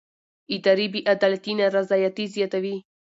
[0.55, 2.75] اداري بې عدالتي نارضایتي زیاتوي